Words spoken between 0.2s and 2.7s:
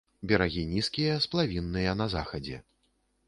Берагі нізкія, сплавінныя на захадзе.